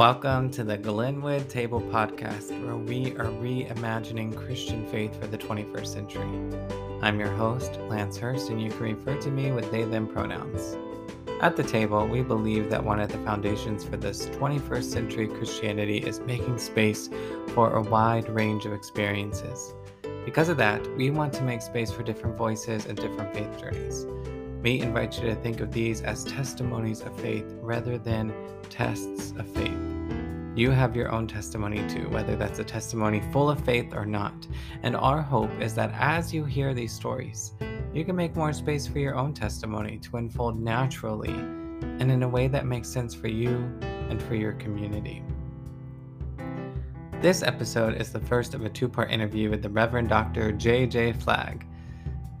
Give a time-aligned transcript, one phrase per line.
[0.00, 5.86] Welcome to the Glenwood Table Podcast, where we are reimagining Christian faith for the 21st
[5.86, 6.40] century.
[7.02, 10.78] I'm your host, Lana Hurst, and you can refer to me with they them pronouns.
[11.42, 15.98] At the table, we believe that one of the foundations for this 21st century Christianity
[15.98, 17.10] is making space
[17.48, 19.74] for a wide range of experiences.
[20.24, 24.06] Because of that, we want to make space for different voices and different faith journeys.
[24.62, 28.34] We invite you to think of these as testimonies of faith rather than
[28.68, 29.78] tests of faith.
[30.54, 34.46] You have your own testimony too, whether that's a testimony full of faith or not.
[34.82, 37.54] And our hope is that as you hear these stories,
[37.94, 42.28] you can make more space for your own testimony to unfold naturally and in a
[42.28, 43.72] way that makes sense for you
[44.10, 45.22] and for your community.
[47.22, 50.52] This episode is the first of a two part interview with the Reverend Dr.
[50.52, 51.14] J.J.
[51.14, 51.66] Flag.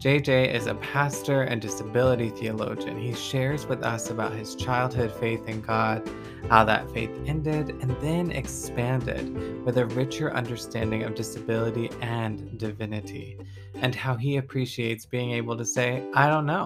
[0.00, 2.98] JJ is a pastor and disability theologian.
[2.98, 6.10] He shares with us about his childhood faith in God,
[6.48, 13.36] how that faith ended and then expanded with a richer understanding of disability and divinity,
[13.74, 16.64] and how he appreciates being able to say, I don't know,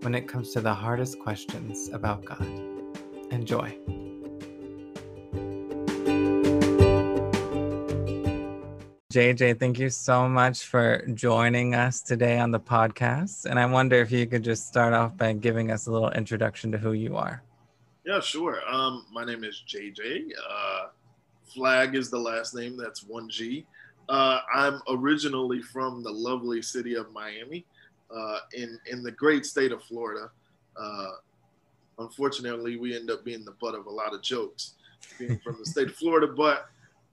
[0.00, 2.46] when it comes to the hardest questions about God.
[3.30, 3.76] Enjoy.
[9.10, 13.44] JJ, thank you so much for joining us today on the podcast.
[13.44, 16.70] And I wonder if you could just start off by giving us a little introduction
[16.70, 17.42] to who you are.
[18.06, 18.60] Yeah, sure.
[18.68, 20.30] Um, my name is JJ.
[20.48, 20.86] Uh,
[21.52, 23.64] Flag is the last name, that's 1G.
[24.08, 27.66] Uh, I'm originally from the lovely city of Miami
[28.16, 30.30] uh, in, in the great state of Florida.
[30.76, 31.10] Uh,
[31.98, 34.74] unfortunately, we end up being the butt of a lot of jokes
[35.18, 36.68] being from the state of Florida, but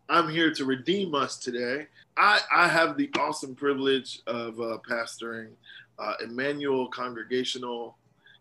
[0.10, 1.88] I'm here to redeem us today.
[2.16, 5.50] I, I have the awesome privilege of uh, pastoring
[6.00, 7.98] uh, Emmanuel Congregational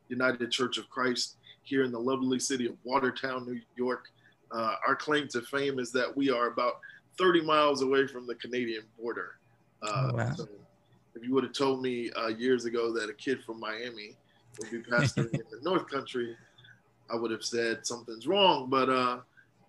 [0.08, 4.10] United Church of Christ here in the lovely city of Watertown, New York.
[4.52, 6.74] Uh, our claim to fame is that we are about
[7.18, 9.38] 30 miles away from the Canadian border.
[9.82, 10.34] Uh, oh, wow.
[10.34, 10.48] so
[11.16, 14.16] if you would have told me uh, years ago that a kid from Miami
[14.60, 16.36] would be pastoring in the North Country,
[17.10, 18.70] I would have said something's wrong.
[18.70, 19.18] But uh,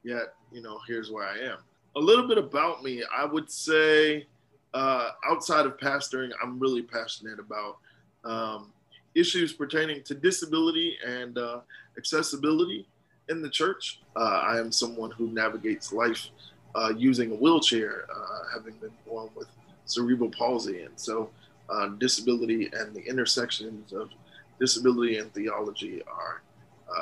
[0.04, 1.58] yet, you know, here's where I am
[1.98, 3.04] a little bit about me.
[3.14, 4.28] I would say,
[4.74, 7.78] uh, outside of pastoring, I'm really passionate about
[8.24, 8.72] um,
[9.16, 11.62] issues pertaining to disability and uh,
[11.98, 12.88] accessibility
[13.30, 14.02] in the church.
[14.16, 16.30] Uh, I am someone who navigates life
[16.76, 19.48] uh, using a wheelchair, uh, having been born with
[19.86, 20.82] cerebral palsy.
[20.82, 21.32] And so,
[21.70, 24.12] uh, disability and the intersections of
[24.60, 26.42] disability and theology are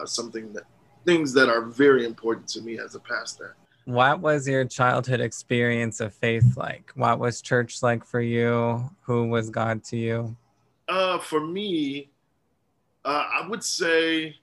[0.05, 0.63] something that
[1.05, 3.55] things that are very important to me as a pastor.
[3.85, 6.91] What was your childhood experience of faith like?
[6.95, 8.89] What was church like for you?
[9.03, 10.35] Who was God to you?
[10.87, 12.09] Uh, for me,
[13.05, 14.35] uh, I would say,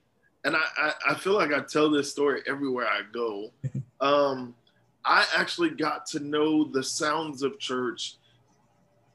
[0.45, 3.51] and I, I, I, feel like I tell this story everywhere I go.
[4.01, 4.53] Um,
[5.05, 8.17] I actually got to know the sounds of church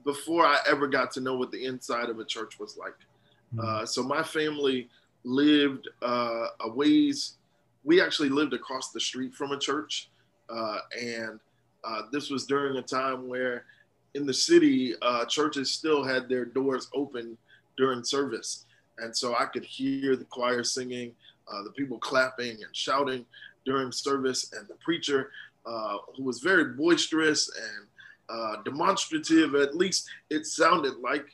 [0.02, 2.94] before I ever got to know what the inside of a church was like.
[3.54, 3.60] Mm-hmm.
[3.60, 4.88] Uh, so my family
[5.24, 7.34] lived uh, a ways.
[7.84, 10.08] We actually lived across the street from a church.
[10.48, 11.40] Uh, and
[11.84, 13.64] uh, this was during a time where
[14.14, 17.36] in the city, uh, churches still had their doors open
[17.76, 18.64] during service.
[18.98, 21.12] And so I could hear the choir singing,
[21.52, 23.24] uh, the people clapping and shouting
[23.64, 25.30] during service, and the preacher,
[25.66, 27.86] uh, who was very boisterous and
[28.30, 31.26] uh, demonstrative, at least it sounded like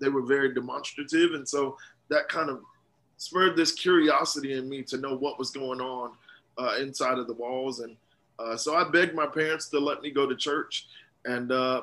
[0.00, 1.34] they were very demonstrative.
[1.34, 1.76] And so
[2.08, 2.60] that kind of
[3.16, 6.12] spurred this curiosity in me to know what was going on
[6.58, 7.80] uh, inside of the walls.
[7.80, 7.96] And
[8.38, 10.86] uh, so I begged my parents to let me go to church.
[11.24, 11.82] And uh,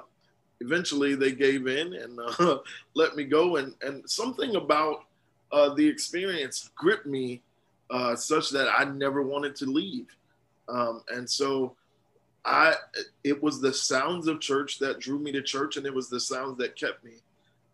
[0.61, 2.57] eventually they gave in and uh,
[2.93, 3.57] let me go.
[3.57, 5.05] And, and something about
[5.51, 7.41] uh, the experience gripped me
[7.89, 10.07] uh, such that I never wanted to leave.
[10.67, 11.75] Um, and so
[12.43, 12.75] I,
[13.23, 16.19] it was the sounds of church that drew me to church, and it was the
[16.19, 17.13] sounds that kept me.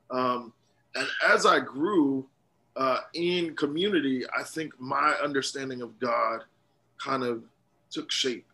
[0.10, 0.54] Um,
[0.96, 2.28] and as I grew
[2.76, 6.44] uh, in community, I think my understanding of God
[7.04, 7.44] kind of
[7.90, 8.46] took shape.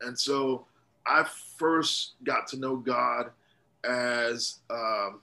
[0.00, 0.66] And so
[1.06, 3.30] I first got to know God
[3.84, 5.20] as, um,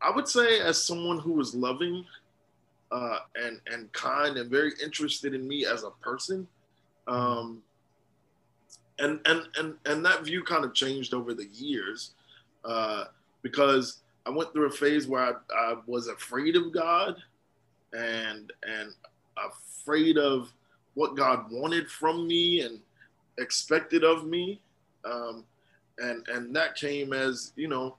[0.00, 2.04] I would say, as someone who was loving
[2.92, 6.46] uh, and and kind and very interested in me as a person.
[7.06, 7.62] Um,
[8.98, 12.12] and and and and that view kind of changed over the years
[12.64, 13.04] uh,
[13.42, 17.16] because I went through a phase where I, I was afraid of God
[17.92, 18.92] and and
[19.36, 20.52] afraid of
[20.94, 22.80] what God wanted from me and
[23.38, 24.60] expected of me.
[25.04, 25.44] Um,
[25.98, 27.96] and and that came as you know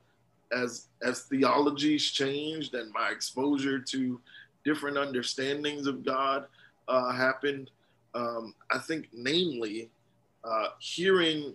[0.52, 4.20] as as theologies changed and my exposure to
[4.64, 6.48] different understandings of God
[6.88, 7.70] uh, happened.
[8.16, 9.90] um, I think, namely,
[10.44, 11.54] uh, hearing,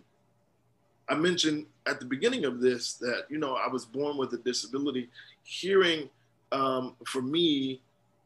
[1.09, 4.39] I mentioned at the beginning of this that, you know, I was born with a
[4.39, 5.09] disability,
[5.43, 6.09] hearing
[6.53, 7.81] um, for me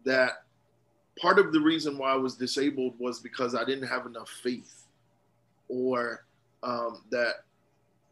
[0.04, 0.43] that
[1.20, 4.84] part of the reason why I was disabled was because I didn't have enough faith
[5.68, 6.24] or
[6.62, 7.44] um, that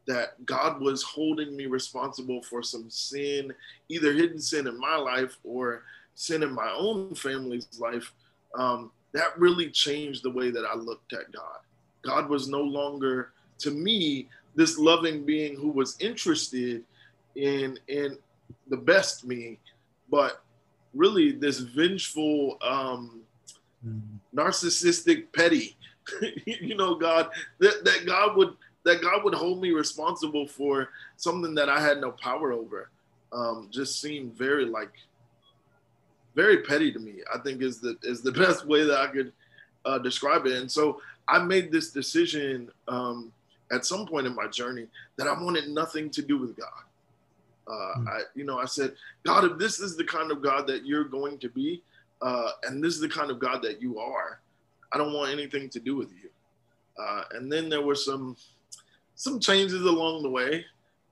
[0.07, 3.55] that God was holding me responsible for some sin,
[3.89, 5.85] either hidden sin in my life or
[6.17, 8.13] sin in my own family's life.
[8.59, 11.59] Um, that really changed the way that I looked at God.
[12.03, 16.83] God was no longer, to me, this loving being who was interested
[17.37, 18.19] in in
[18.69, 19.59] the best me,
[20.11, 20.43] but
[20.95, 23.23] really this vengeful, um,
[23.87, 24.01] mm.
[24.35, 25.77] narcissistic, petty.
[26.47, 27.31] you know, God
[27.61, 28.55] that, that God would
[28.85, 32.91] that God would hold me responsible for something that I had no power over.
[33.33, 34.93] Um, just seemed very like
[36.35, 37.21] very petty to me.
[37.33, 39.33] I think is the is the best way that I could
[39.85, 40.55] uh, describe it.
[40.55, 43.33] And so I made this decision um,
[43.71, 44.87] at some point in my journey
[45.17, 46.83] that I wanted nothing to do with God.
[47.67, 48.09] Uh, mm.
[48.09, 48.95] I, you know, I said,
[49.25, 51.83] God, if this is the kind of God that you're going to be,
[52.21, 54.41] uh, and this is the kind of God that you are,
[54.93, 56.31] I don't want anything to do with you.
[57.03, 58.37] Uh, and then there were some
[59.15, 60.65] some changes along the way,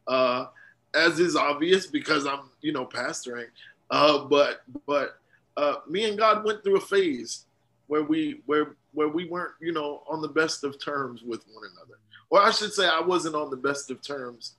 [0.09, 0.47] uh,
[0.95, 3.47] as is obvious because I'm, you know, pastoring.
[3.91, 5.19] Uh, but but
[5.57, 7.47] uh, me and God went through a phase
[7.87, 11.65] where we where where we weren't, you know, on the best of terms with one
[11.73, 11.99] another.
[12.29, 14.55] Or I should say, I wasn't on the best of terms.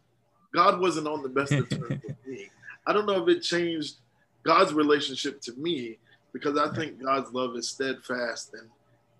[0.53, 2.49] God wasn't on the best of terms with me.
[2.87, 3.95] I don't know if it changed
[4.43, 5.97] God's relationship to me
[6.33, 8.69] because I think God's love is steadfast and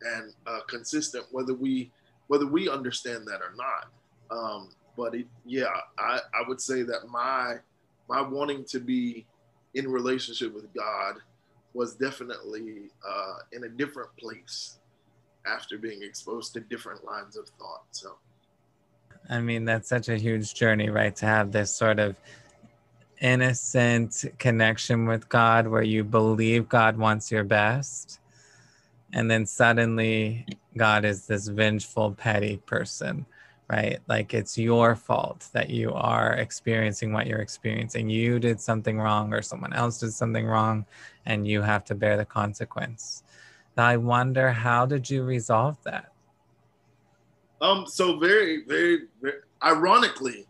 [0.04, 1.92] and uh, consistent, whether we
[2.28, 3.92] whether we understand that or not.
[4.32, 5.66] Um, but it, yeah,
[5.98, 7.58] I, I would say that my
[8.10, 9.26] my wanting to be
[9.74, 11.16] in relationship with God
[11.74, 14.80] was definitely uh, in a different place
[15.46, 17.84] after being exposed to different lines of thought.
[17.92, 18.18] So,
[19.30, 21.16] I mean, that's such a huge journey, right?
[21.18, 22.16] To have this sort of
[23.22, 28.20] innocent connection with God where you believe God wants your best.
[29.14, 30.46] And then suddenly,
[30.76, 33.26] God is this vengeful, petty person
[33.72, 34.00] right?
[34.08, 38.10] Like it's your fault that you are experiencing what you're experiencing.
[38.10, 40.86] You did something wrong, or someone else did something wrong,
[41.26, 43.24] and you have to bear the consequence.
[43.78, 46.11] Now, I wonder how did you resolve that?
[47.62, 50.48] Um, so very, very, very ironically,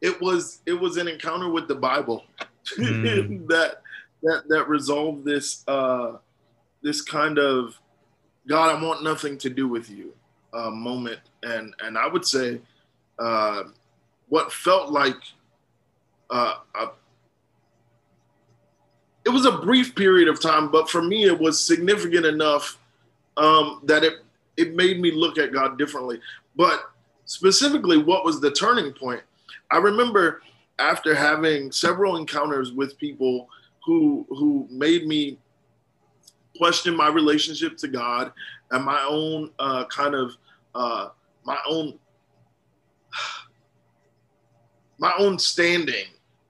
[0.00, 2.24] it was it was an encounter with the Bible
[2.78, 3.46] mm.
[3.48, 3.82] that
[4.22, 6.18] that that resolved this uh
[6.82, 7.78] this kind of
[8.48, 10.14] God, I want nothing to do with you
[10.54, 12.60] uh, moment, and and I would say
[13.18, 13.64] uh,
[14.28, 15.16] what felt like
[16.30, 16.88] uh, a,
[19.26, 22.78] it was a brief period of time, but for me it was significant enough
[23.36, 24.14] um, that it
[24.58, 26.20] it made me look at God differently.
[26.56, 26.90] But
[27.24, 29.22] specifically, what was the turning point?
[29.70, 30.42] I remember
[30.78, 33.48] after having several encounters with people
[33.84, 35.38] who who made me
[36.56, 38.32] question my relationship to God
[38.72, 40.36] and my own uh, kind of
[40.74, 41.08] uh,
[41.44, 41.98] my own
[44.98, 46.06] my own standing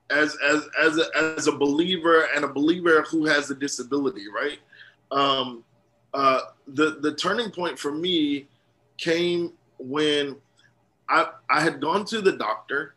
[0.09, 4.57] as as as a, as a believer and a believer who has a disability, right?
[5.11, 5.63] Um,
[6.13, 8.47] uh, the the turning point for me
[8.97, 10.35] came when
[11.07, 12.95] I I had gone to the doctor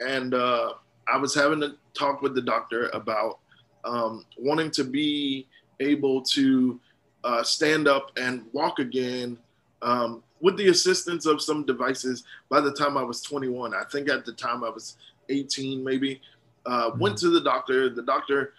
[0.00, 0.74] and uh,
[1.12, 3.38] I was having a talk with the doctor about
[3.84, 5.46] um, wanting to be
[5.80, 6.80] able to
[7.24, 9.38] uh, stand up and walk again
[9.82, 13.74] um, with the assistance of some devices by the time I was 21.
[13.74, 14.96] I think at the time I was
[15.28, 16.20] 18, maybe.
[16.66, 17.00] Uh, mm-hmm.
[17.00, 17.88] Went to the doctor.
[17.88, 18.54] The doctor,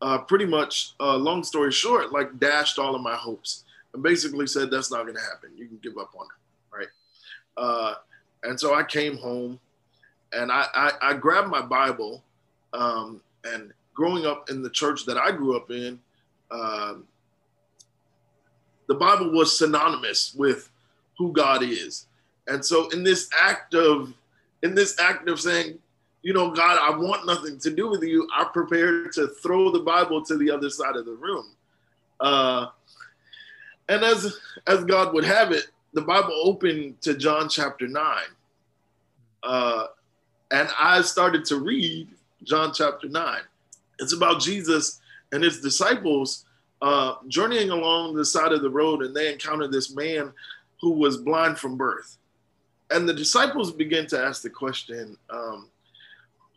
[0.00, 4.46] uh, pretty much, uh, long story short, like dashed all of my hopes and basically
[4.46, 5.50] said, That's not going to happen.
[5.56, 6.76] You can give up on it.
[6.76, 6.88] Right.
[7.56, 7.94] Uh,
[8.42, 9.58] and so I came home
[10.32, 12.22] and I, I, I grabbed my Bible.
[12.72, 16.00] Um, and growing up in the church that I grew up in,
[16.50, 17.06] um,
[18.88, 20.70] the Bible was synonymous with
[21.16, 22.06] who God is.
[22.46, 24.12] And so in this act of
[24.62, 25.78] in this act of saying,
[26.24, 29.80] you know, God, I want nothing to do with you, I'm prepared to throw the
[29.80, 31.52] Bible to the other side of the room.
[32.18, 32.68] Uh,
[33.90, 38.32] and as as God would have it, the Bible opened to John chapter nine.
[39.42, 39.88] Uh,
[40.50, 42.08] and I started to read
[42.42, 43.42] John chapter nine.
[43.98, 45.02] It's about Jesus
[45.32, 46.46] and his disciples
[46.80, 50.32] uh, journeying along the side of the road, and they encountered this man
[50.80, 52.16] who was blind from birth.
[52.90, 55.68] And the disciples begin to ask the question um,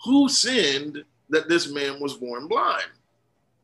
[0.08, 2.88] who sinned that this man was born blind?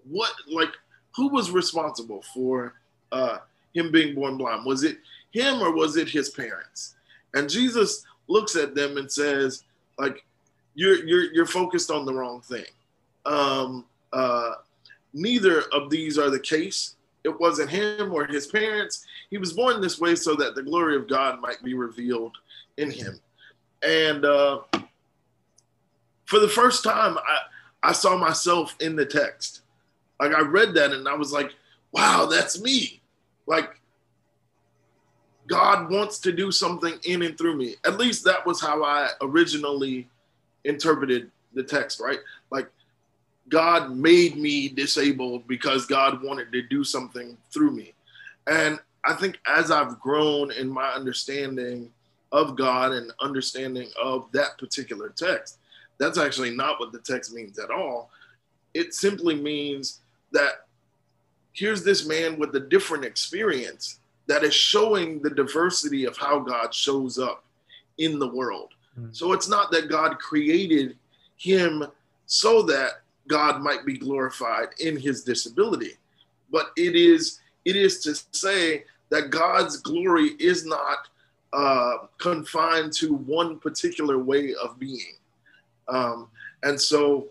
[0.04, 0.74] What, like,
[1.16, 2.74] who was responsible for
[3.14, 3.38] uh,
[3.74, 4.66] him being born blind?
[4.66, 4.98] Was it
[5.32, 6.96] him or was it his parents?
[7.34, 9.64] And Jesus looks at them and says,
[9.98, 10.26] like,
[10.76, 12.66] you're you're you're focused on the wrong thing.
[13.26, 14.56] Um, uh,
[15.14, 16.96] neither of these are the case.
[17.24, 19.06] It wasn't him or his parents.
[19.30, 22.36] He was born this way so that the glory of God might be revealed
[22.76, 23.20] in him.
[23.82, 24.60] And uh,
[26.34, 29.62] for the first time, I, I saw myself in the text.
[30.20, 31.52] Like I read that and I was like,
[31.92, 33.04] wow, that's me.
[33.46, 33.80] Like
[35.46, 37.76] God wants to do something in and through me.
[37.86, 40.10] At least that was how I originally
[40.64, 42.18] interpreted the text, right?
[42.50, 42.68] Like
[43.48, 47.94] God made me disabled because God wanted to do something through me.
[48.48, 51.92] And I think as I've grown in my understanding
[52.32, 55.60] of God and understanding of that particular text,
[55.98, 58.10] that's actually not what the text means at all.
[58.74, 60.00] It simply means
[60.32, 60.66] that
[61.54, 66.74] here's this man with a different experience that is showing the diversity of how God
[66.74, 67.44] shows up
[67.98, 68.70] in the world.
[69.00, 69.16] Mm.
[69.16, 70.98] So it's not that God created
[71.38, 71.86] him
[72.26, 75.94] so that God might be glorified in his disability,
[76.52, 81.08] but it is it is to say that God's glory is not
[81.54, 85.14] uh, confined to one particular way of being.
[85.88, 86.28] Um,
[86.64, 87.28] and so,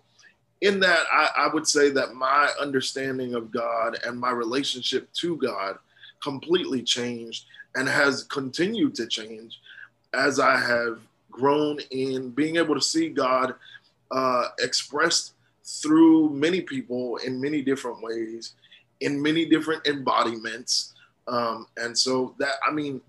[0.61, 5.37] in that, I, I would say that my understanding of God and my relationship to
[5.37, 5.79] God
[6.23, 9.59] completely changed and has continued to change
[10.15, 13.55] as I have grown in being able to see God
[14.11, 15.33] uh, expressed
[15.65, 18.53] through many people in many different ways,
[19.01, 20.95] in many different embodiments.
[21.27, 23.01] Um, and so that, I mean,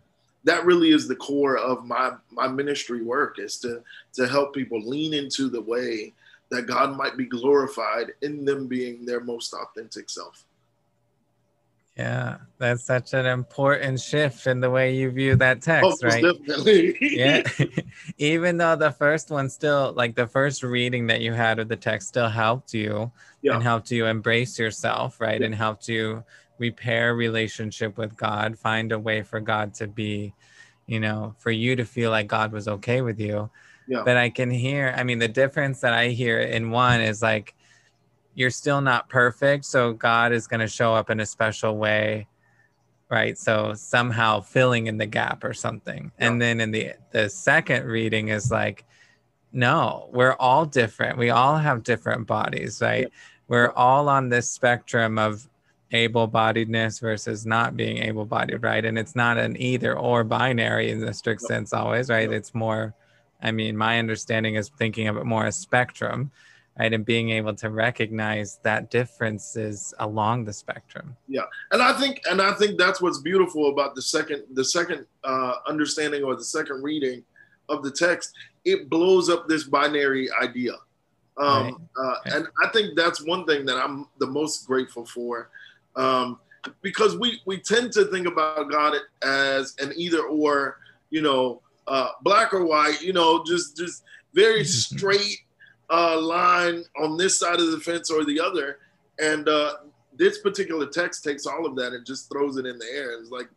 [0.43, 3.81] that really is the core of my my ministry work is to
[4.13, 6.13] to help people lean into the way
[6.51, 10.45] that God might be glorified in them being their most authentic self.
[11.97, 16.07] Yeah, that's such an important shift in the way you view that oh, text, oh,
[16.07, 16.23] right?
[16.23, 16.97] Definitely.
[17.01, 17.43] yeah.
[18.17, 21.75] Even though the first one still, like the first reading that you had of the
[21.75, 23.11] text still helped you
[23.43, 23.53] yeah.
[23.53, 25.39] and helped you embrace yourself, right?
[25.39, 25.45] Yeah.
[25.45, 26.23] And helped you
[26.67, 30.33] repair relationship with God, find a way for God to be,
[30.87, 33.49] you know, for you to feel like God was okay with you.
[33.87, 34.03] Yeah.
[34.05, 37.55] But I can hear, I mean, the difference that I hear in one is like,
[38.35, 42.27] you're still not perfect so god is going to show up in a special way
[43.09, 46.27] right so somehow filling in the gap or something yeah.
[46.27, 48.85] and then in the the second reading is like
[49.51, 53.19] no we're all different we all have different bodies right yeah.
[53.47, 55.47] we're all on this spectrum of
[55.93, 58.83] able-bodiedness versus not being able-bodied right?
[58.83, 62.31] And it's not an either or binary in the strict sense always right?
[62.31, 62.93] It's more
[63.41, 66.31] i mean my understanding is thinking of it more as spectrum
[66.79, 66.91] right?
[66.91, 71.15] And being able to recognize that differences along the spectrum.
[71.27, 71.43] Yeah.
[71.71, 75.55] And i think and i think that's what's beautiful about the second the second uh,
[75.67, 77.23] understanding or the second reading
[77.69, 78.33] of the text.
[78.65, 80.73] It blows up this binary idea.
[81.37, 81.73] Um, right.
[81.97, 82.33] Uh, right.
[82.35, 85.49] and i think that's one thing that i'm the most grateful for
[85.95, 86.39] um,
[86.81, 90.77] because we we tend to think about god as an either or
[91.09, 95.39] you know uh, black or white you know just just very straight
[95.89, 98.79] uh, line on this side of the fence or the other.
[99.19, 99.75] And uh,
[100.15, 103.19] this particular text takes all of that and just throws it in the air.
[103.19, 103.47] It's like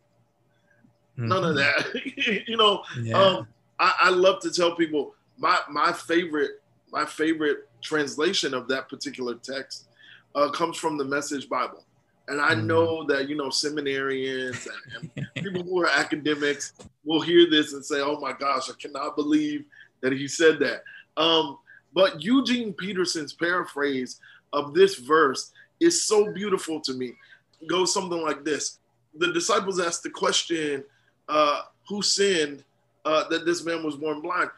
[1.17, 1.27] mm-hmm.
[1.27, 1.99] none of mm-hmm.
[1.99, 2.47] that.
[2.47, 3.17] you know, yeah.
[3.17, 3.47] um,
[3.79, 9.35] I, I love to tell people my my favorite my favorite translation of that particular
[9.35, 9.87] text
[10.35, 11.83] uh, comes from the Message Bible.
[12.27, 12.67] And I mm-hmm.
[12.67, 16.73] know that, you know, seminarians and, and people who are academics
[17.05, 19.65] will hear this and say, oh my gosh, I cannot believe
[20.01, 20.83] that he said that.
[21.15, 21.57] Um,
[21.93, 24.19] but Eugene Peterson's paraphrase
[24.53, 27.13] of this verse is so beautiful to me.
[27.61, 28.79] It goes something like this
[29.17, 30.83] The disciples asked the question,
[31.29, 32.63] uh, Who sinned
[33.05, 34.49] uh, that this man was born blind?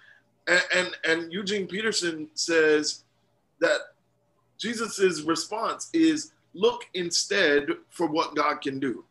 [0.48, 3.04] And, and, and Eugene Peterson says
[3.62, 3.80] that
[4.58, 9.04] Jesus's response is look instead for what God can do.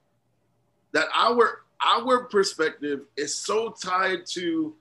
[0.92, 4.75] That our our perspective is so tied to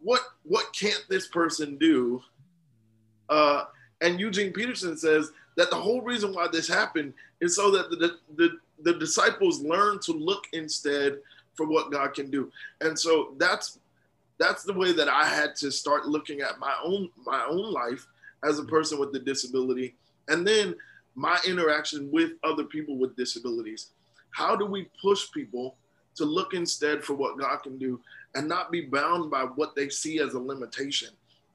[0.00, 2.22] what what can't this person do
[3.28, 3.64] uh,
[4.00, 8.16] and Eugene Peterson says that the whole reason why this happened is so that the,
[8.36, 11.18] the, the disciples learn to look instead
[11.54, 12.50] for what God can do.
[12.80, 13.78] And so that's
[14.38, 18.06] that's the way that I had to start looking at my own my own life
[18.44, 19.94] as a person with a disability
[20.28, 20.74] and then
[21.16, 23.90] my interaction with other people with disabilities.
[24.30, 25.76] How do we push people
[26.14, 28.00] to look instead for what God can do
[28.34, 31.08] and not be bound by what they see as a limitation?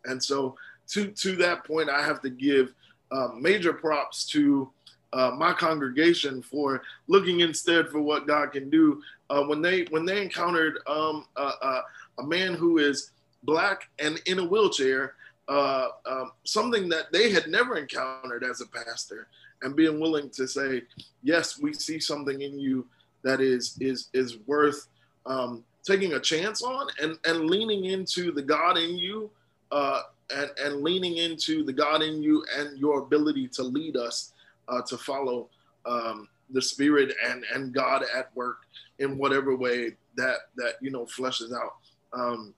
[0.05, 0.55] And so
[0.89, 2.73] to to that point, I have to give
[3.11, 4.69] uh, major props to
[5.13, 9.01] uh, my congregation for looking instead for what God can do.
[9.29, 11.83] Uh, when they when they encountered um, a
[12.23, 13.11] man who is
[13.43, 15.15] black and in a wheelchair,
[15.47, 19.27] uh, um, something that they had never encountered as a pastor,
[19.61, 20.83] and being willing to say,
[21.23, 22.87] "Yes, we see something in you
[23.23, 24.87] that is is is worth
[25.25, 29.29] um, taking a chance on, and and leaning into the God in you."
[29.71, 30.01] Uh,
[30.33, 34.33] and, and leaning into the God in you and your ability to lead us
[34.67, 35.49] uh, to follow
[35.85, 38.59] um, the Spirit and and God at work
[38.99, 41.75] in whatever way that that you know fleshes out.
[42.13, 42.53] Um,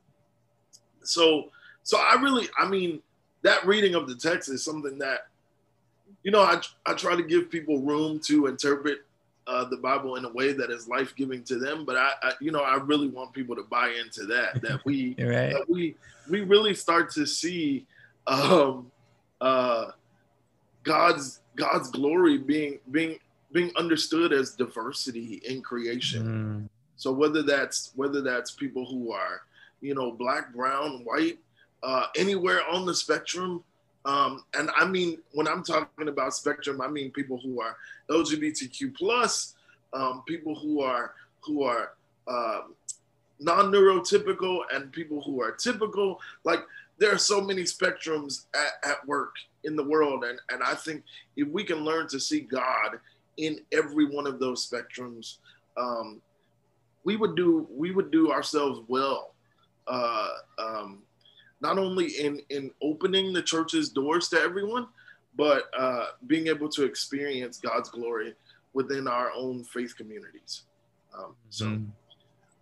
[1.04, 1.52] so
[1.84, 3.02] so I really, I mean,
[3.44, 5.28] that reading of the text is something that,
[6.24, 9.00] you know, I I try to give people room to interpret
[9.48, 11.86] uh, the Bible in a way that is life giving to them.
[11.86, 14.62] But I, I, you know, I really want people to buy into that.
[14.62, 15.52] That we, right.
[15.52, 15.96] that we,
[16.30, 17.86] we really start to see
[18.28, 18.92] um,
[19.42, 19.92] uh,
[20.84, 23.20] God's God's glory being being
[23.52, 26.68] being understood as diversity in creation.
[26.68, 26.70] Mm.
[26.96, 29.42] So whether that's whether that's people who are
[29.82, 31.40] you know black, brown, white,
[31.84, 33.64] uh, anywhere on the spectrum.
[34.06, 37.78] Um, and I mean, when I'm talking about spectrum, I mean people who are
[38.10, 39.56] LGBTQ plus,
[39.94, 41.94] um, people who are who are
[42.28, 42.62] uh,
[43.40, 46.20] non-neurotypical, and people who are typical.
[46.44, 46.60] Like
[46.98, 50.24] there are so many spectrums at, at work in the world.
[50.24, 51.04] And, and I think
[51.36, 53.00] if we can learn to see God
[53.38, 55.38] in every one of those spectrums,
[55.78, 56.22] um,
[57.04, 59.34] we would do we would do ourselves well,
[59.88, 61.00] uh, um,
[61.64, 64.88] not only in in opening the church's doors to everyone,
[65.36, 68.36] but uh, being able to experience God's glory
[68.74, 70.64] within our own faith communities.
[71.18, 71.88] Um, so mm.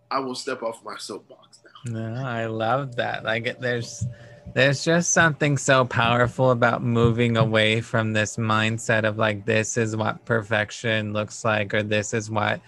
[0.09, 2.13] I will step off my soapbox now.
[2.13, 3.23] No, I love that.
[3.23, 4.05] Like there's
[4.53, 9.95] there's just something so powerful about moving away from this mindset of like, this is
[9.95, 12.61] what perfection looks like, or this is what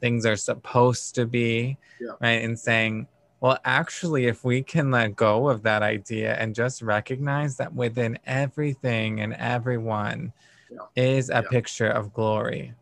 [0.00, 2.12] things are supposed to be, yeah.
[2.20, 2.42] right?
[2.42, 3.06] And saying,
[3.40, 8.18] well, actually, if we can let go of that idea and just recognize that within
[8.26, 10.32] everything and everyone
[10.70, 10.78] yeah.
[10.96, 11.40] is a yeah.
[11.42, 12.74] picture of glory,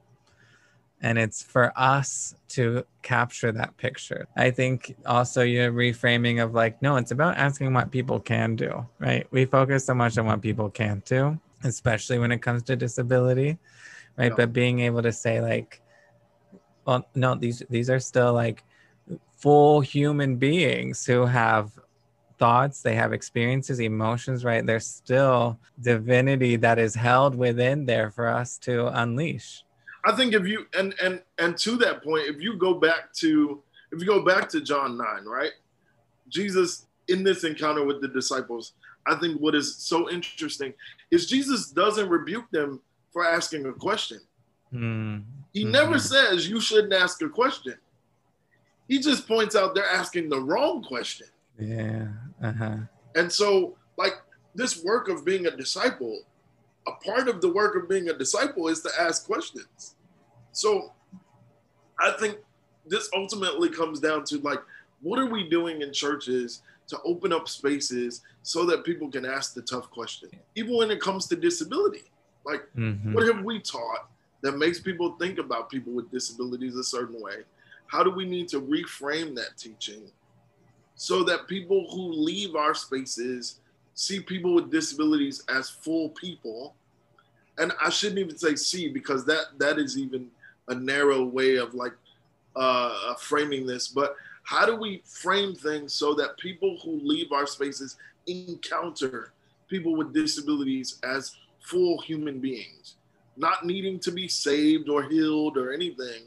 [1.02, 6.80] and it's for us to capture that picture i think also your reframing of like
[6.82, 10.40] no it's about asking what people can do right we focus so much on what
[10.40, 13.58] people can't do especially when it comes to disability
[14.16, 14.36] right yeah.
[14.36, 15.80] but being able to say like
[16.86, 18.64] well no these these are still like
[19.36, 21.70] full human beings who have
[22.38, 28.28] thoughts they have experiences emotions right there's still divinity that is held within there for
[28.28, 29.64] us to unleash
[30.06, 33.60] I think if you and and and to that point, if you go back to
[33.90, 35.50] if you go back to John nine, right?
[36.28, 38.74] Jesus in this encounter with the disciples,
[39.06, 40.74] I think what is so interesting
[41.10, 42.80] is Jesus doesn't rebuke them
[43.12, 44.20] for asking a question.
[44.72, 45.24] Mm.
[45.52, 45.72] He mm-hmm.
[45.72, 47.74] never says you shouldn't ask a question.
[48.88, 51.26] He just points out they're asking the wrong question.
[51.58, 52.08] Yeah.
[52.42, 52.76] Uh-huh.
[53.14, 54.12] And so, like
[54.54, 56.20] this work of being a disciple,
[56.86, 59.96] a part of the work of being a disciple is to ask questions.
[60.52, 60.92] So
[62.00, 62.38] I think
[62.86, 64.60] this ultimately comes down to like,
[65.00, 69.54] what are we doing in churches to open up spaces so that people can ask
[69.54, 72.04] the tough question, even when it comes to disability?
[72.44, 73.12] Like, mm-hmm.
[73.12, 74.08] what have we taught
[74.42, 77.42] that makes people think about people with disabilities a certain way?
[77.86, 80.10] How do we need to reframe that teaching
[80.94, 83.60] so that people who leave our spaces
[83.94, 86.74] see people with disabilities as full people?
[87.58, 90.28] And I shouldn't even say see because that that is even
[90.68, 91.94] a narrow way of like
[92.56, 97.46] uh, framing this, but how do we frame things so that people who leave our
[97.46, 97.96] spaces
[98.26, 99.32] encounter
[99.68, 102.94] people with disabilities as full human beings,
[103.36, 106.22] not needing to be saved or healed or anything,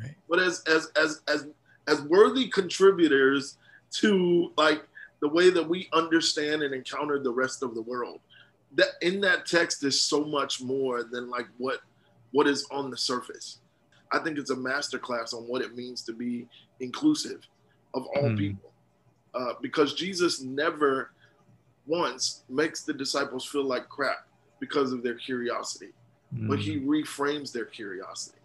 [0.00, 0.14] right.
[0.28, 1.46] but as as as as
[1.86, 3.58] as worthy contributors
[3.90, 4.82] to like
[5.20, 8.20] the way that we understand and encounter the rest of the world.
[8.74, 11.80] That in that text is so much more than like what
[12.32, 13.58] what is on the surface.
[14.12, 16.46] I think it's a masterclass on what it means to be
[16.80, 17.46] inclusive
[17.94, 18.38] of all mm.
[18.38, 18.70] people.
[19.34, 21.12] Uh, because Jesus never
[21.86, 24.26] once makes the disciples feel like crap
[24.60, 25.92] because of their curiosity,
[26.36, 26.48] mm.
[26.48, 26.88] but he hmm.
[26.88, 28.38] reframes their curiosity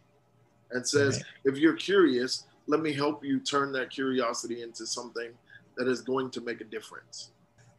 [0.71, 1.53] and says, right.
[1.53, 5.31] if you're curious, let me help you turn that curiosity into something
[5.77, 7.31] that is going to make a difference.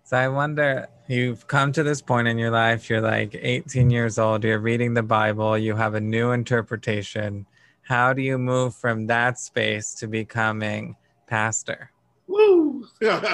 [0.04, 4.18] So I wonder, you've come to this point in your life, you're like 18 years
[4.18, 7.46] old, you're reading the Bible, you have a new interpretation
[7.90, 10.94] how do you move from that space to becoming
[11.26, 11.90] pastor?
[12.28, 12.86] Woo!
[13.00, 13.24] that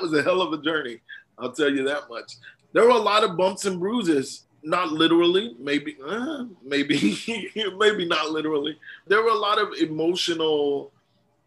[0.00, 1.00] was a hell of a journey.
[1.36, 2.34] I'll tell you that much.
[2.72, 7.18] There were a lot of bumps and bruises not literally, maybe, uh, maybe,
[7.78, 8.78] maybe not literally.
[9.06, 10.92] There were a lot of emotional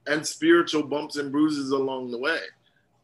[0.07, 2.39] and spiritual bumps and bruises along the way.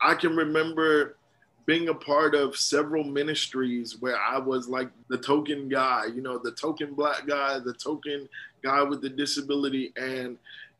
[0.02, 1.18] I can remember
[1.66, 6.40] being a part of several ministries where I was like the token guy, you know,
[6.40, 8.28] the token black guy, the token
[8.64, 10.38] guy with the disability, and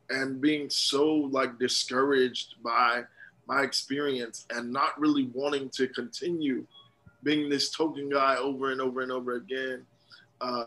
[0.08, 3.04] and being so like discouraged by
[3.46, 6.66] my experience and not really wanting to continue
[7.22, 9.84] being this token guy over and over and over again.
[10.40, 10.64] Uh,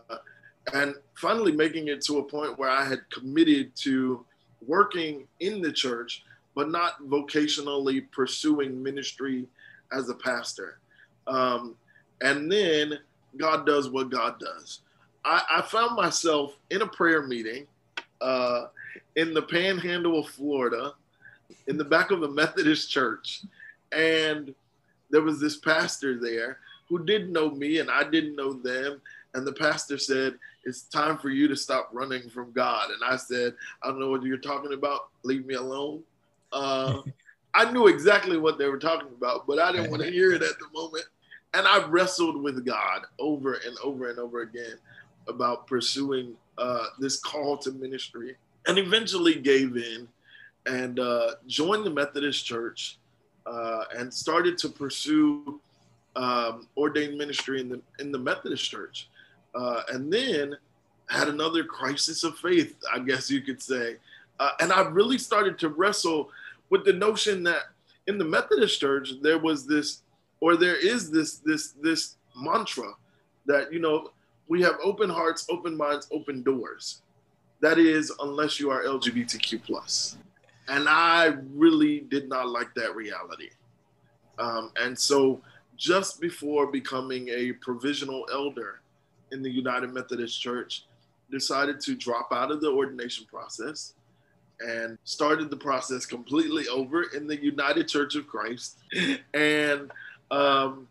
[0.72, 4.24] and finally making it to a point where I had committed to
[4.66, 9.46] working in the church, but not vocationally pursuing ministry
[9.92, 10.78] as a pastor.
[11.26, 11.74] Um,
[12.22, 12.98] and then
[13.36, 14.80] God does what God does.
[15.24, 17.66] I, I found myself in a prayer meeting
[18.20, 18.66] uh,
[19.16, 20.92] in the panhandle of Florida,
[21.66, 23.42] in the back of a Methodist church.
[23.92, 24.54] And
[25.14, 29.00] there was this pastor there who didn't know me and I didn't know them.
[29.34, 32.90] And the pastor said, It's time for you to stop running from God.
[32.90, 35.10] And I said, I don't know what you're talking about.
[35.22, 36.02] Leave me alone.
[36.52, 37.02] Uh,
[37.54, 40.42] I knew exactly what they were talking about, but I didn't want to hear it
[40.42, 41.04] at the moment.
[41.54, 44.78] And I wrestled with God over and over and over again
[45.28, 48.34] about pursuing uh, this call to ministry
[48.66, 50.08] and eventually gave in
[50.66, 52.98] and uh, joined the Methodist Church
[53.46, 55.60] uh, and started to pursue
[56.16, 59.08] um, ordained ministry in the in the Methodist Church,
[59.54, 60.56] uh, and then
[61.08, 63.96] had another crisis of faith, I guess you could say,
[64.40, 66.30] uh, and I really started to wrestle
[66.70, 67.64] with the notion that
[68.06, 70.02] in the Methodist Church there was this,
[70.40, 72.92] or there is this this this mantra
[73.46, 74.10] that you know
[74.48, 77.02] we have open hearts, open minds, open doors.
[77.60, 80.18] That is, unless you are LGBTQ plus,
[80.68, 83.50] and I really did not like that reality,
[84.38, 85.40] um, and so
[85.76, 88.80] just before becoming a provisional elder
[89.32, 90.84] in the United Methodist Church,
[91.30, 93.94] decided to drop out of the ordination process
[94.60, 98.78] and started the process completely over in the United Church of Christ.
[99.32, 99.90] And
[100.30, 100.86] um,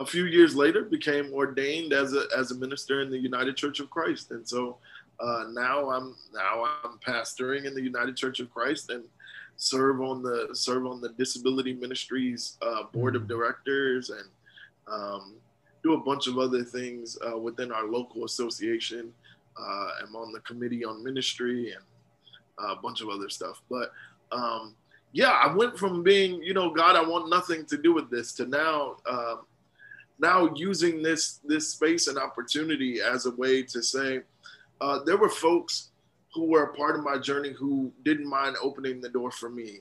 [0.00, 3.78] a few years later, became ordained as a as a minister in the United Church
[3.80, 4.32] of Christ.
[4.32, 4.78] And so
[5.20, 9.04] uh, now I'm now I'm pastoring in the United Church of Christ and
[9.56, 13.28] serve on the serve on the disability ministries uh, board of mm.
[13.28, 14.28] directors and
[14.88, 15.34] um,
[15.82, 19.12] do a bunch of other things uh, within our local association.
[19.56, 21.84] Uh, I'm on the committee on ministry and
[22.58, 23.60] a bunch of other stuff.
[23.70, 23.92] But
[24.32, 24.74] um,
[25.12, 28.32] yeah, I went from being, you know, God, I want nothing to do with this,
[28.34, 29.36] to now, uh,
[30.18, 34.22] now using this this space and opportunity as a way to say,
[34.80, 35.90] uh, there were folks
[36.34, 39.80] who were a part of my journey who didn't mind opening the door for me.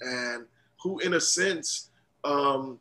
[0.00, 0.46] And
[0.80, 1.90] who in a sense
[2.24, 2.78] um,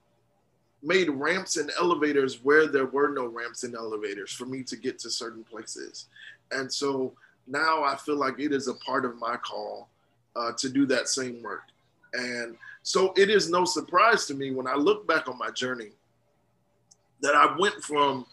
[0.84, 5.00] made ramps and elevators where there were no ramps and elevators for me to get
[5.00, 6.08] to certain places.
[6.52, 7.13] And so
[7.48, 9.89] now i feel like it is a part of my call
[10.36, 11.63] uh, to do that same work.
[12.13, 15.91] And so it is no surprise to me when i look back on my journey
[17.22, 18.26] that i went from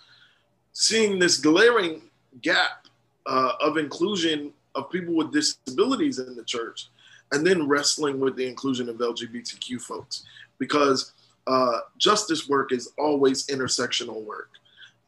[0.73, 2.03] seeing this glaring
[2.41, 2.84] gap
[3.27, 6.89] uh, of inclusion of people with disabilities in the church
[7.33, 10.25] and then wrestling with the inclusion of LGBTQ folks
[10.59, 11.13] because
[11.47, 14.51] uh, justice work is always intersectional work.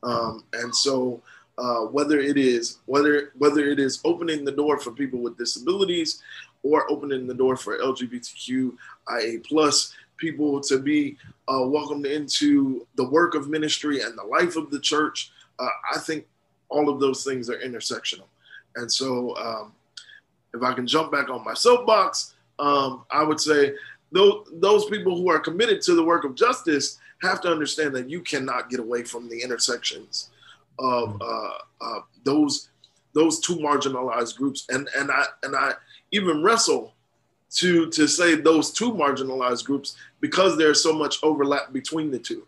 [0.03, 1.23] Um, and so
[1.59, 6.23] uh, whether it is whether whether it is opening the door for people with disabilities
[6.63, 11.17] or opening the door for LGBTQIA plus people to be
[11.49, 15.99] uh, welcomed into the work of ministry and the life of the church, uh, I
[15.99, 16.27] think
[16.69, 18.27] all of those things are intersectional.
[18.77, 19.73] And so, um,
[20.55, 23.75] if I can jump back on my soapbox, um, I would say
[24.13, 28.09] those, those people who are committed to the work of justice have to understand that
[28.09, 30.31] you cannot get away from the intersections
[30.79, 31.23] of mm.
[31.23, 32.69] uh, uh, those
[33.15, 34.67] those two marginalized groups.
[34.69, 35.73] And and I and I
[36.13, 36.95] even wrestle
[37.55, 42.47] to to say those two marginalized groups because there's so much overlap between the two.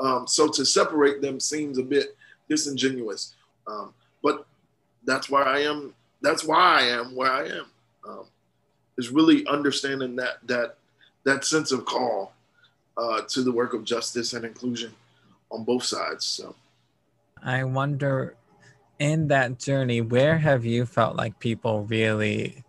[0.00, 2.16] Um, so to separate them seems a bit
[2.48, 3.34] disingenuous.
[3.68, 4.46] Um, but
[5.04, 5.94] that's why I am.
[6.22, 7.66] That's why I am where I am.
[8.08, 8.24] Um,
[8.96, 10.76] is really understanding that that
[11.24, 12.32] that sense of call
[12.96, 14.92] uh, to the work of justice and inclusion
[15.50, 16.24] on both sides.
[16.24, 16.54] So,
[17.42, 18.34] I wonder,
[18.98, 22.64] in that journey, where have you felt like people really,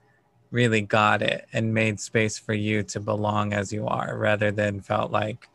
[0.51, 4.81] really got it and made space for you to belong as you are, rather than
[4.81, 5.49] felt like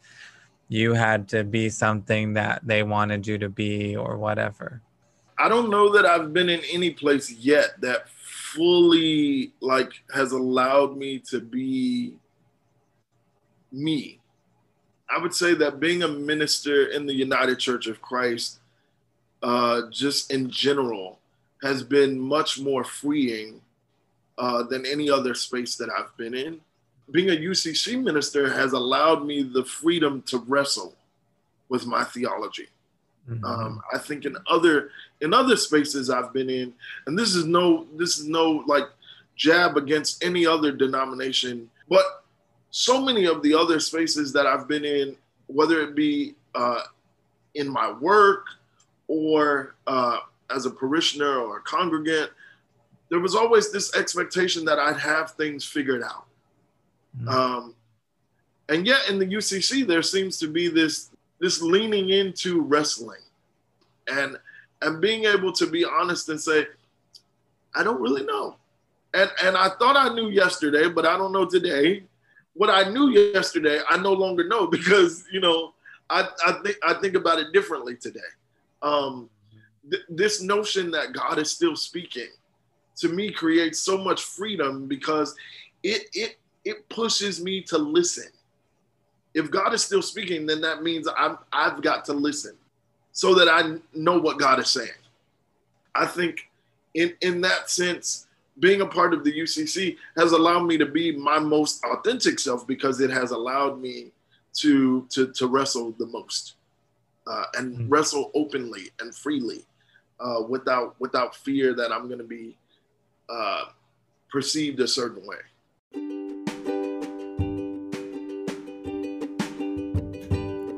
[0.69, 4.81] you had to be something that they wanted you to be or whatever?
[5.39, 10.97] I don't know that I've been in any place yet that fully like has allowed
[10.97, 12.15] me to be
[13.73, 14.21] me.
[15.11, 18.61] I would say that being a minister in the United Church of Christ
[19.45, 21.19] uh, just in general,
[21.63, 23.61] has been much more freeing
[24.39, 26.61] uh, than any other space that I've been in.
[27.11, 30.95] Being a UCC minister has allowed me the freedom to wrestle
[31.69, 32.69] with my theology.
[33.29, 33.45] Mm-hmm.
[33.45, 36.75] Um, I think in other in other spaces I've been in,
[37.07, 38.85] and this is no this is no like
[39.37, 42.25] jab against any other denomination, but
[42.71, 46.83] so many of the other spaces that I've been in, whether it be uh,
[47.55, 48.47] in my work
[49.09, 50.19] or uh,
[50.51, 52.31] as a parishioner or a congregant,
[53.09, 56.27] there was always this expectation that I'd have things figured out.
[57.17, 57.29] Mm-hmm.
[57.29, 57.75] Um,
[58.69, 61.11] and yet in the UCC, there seems to be this
[61.45, 63.21] this leaning into wrestling
[64.11, 64.39] and
[64.81, 66.67] and being able to be honest and say,
[67.75, 68.57] I don't really know.
[69.13, 72.05] And and I thought I knew yesterday, but I don't know today.
[72.55, 75.75] What I knew yesterday, I no longer know because you know
[76.09, 78.31] I I think I think about it differently today.
[78.81, 79.29] Um,
[79.91, 82.33] th- this notion that God is still speaking
[82.97, 85.37] to me creates so much freedom because
[85.83, 88.34] it it it pushes me to listen
[89.35, 92.55] if God is still speaking, then that means I'm, I've got to listen
[93.13, 94.91] so that I know what God is saying.
[95.95, 96.49] I think
[96.95, 98.27] in, in that sense,
[98.61, 102.67] being a part of the UCC has allowed me to be my most authentic self
[102.67, 104.13] because it has allowed me
[104.55, 106.55] to to, to wrestle the most
[107.27, 107.89] uh, and mm-hmm.
[107.89, 109.65] wrestle openly and freely
[110.21, 112.57] uh, without without fear that I'm going to be
[113.29, 113.65] uh,
[114.31, 116.24] perceived a certain way.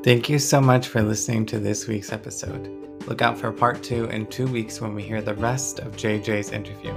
[0.06, 2.70] Thank you so much for listening to this week's episode.
[3.08, 6.52] Look out for part two in two weeks when we hear the rest of JJ's
[6.52, 6.92] interview.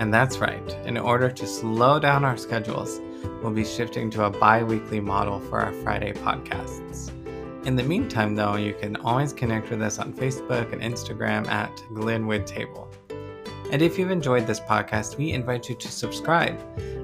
[0.00, 3.00] And that's right, in order to slow down our schedules,
[3.40, 7.12] we'll be shifting to a bi weekly model for our Friday podcasts.
[7.64, 11.70] In the meantime, though, you can always connect with us on Facebook and Instagram at
[11.94, 12.90] Glenwood Table.
[13.70, 16.60] And if you've enjoyed this podcast, we invite you to subscribe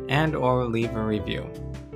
[0.09, 1.49] and or leave a review.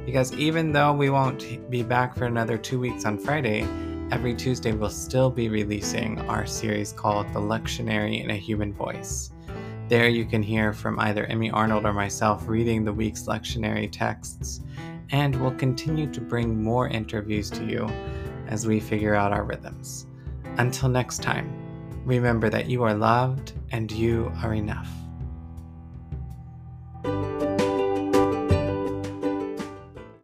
[0.05, 3.67] Because even though we won't be back for another two weeks on Friday,
[4.11, 9.31] every Tuesday we'll still be releasing our series called The Lectionary in a Human Voice.
[9.89, 14.61] There you can hear from either Emmy Arnold or myself reading the week's lectionary texts,
[15.11, 17.89] and we'll continue to bring more interviews to you
[18.49, 20.07] as we figure out our rhythms.
[20.59, 21.51] Until next time,
[22.05, 25.02] remember that you are loved and you are enough.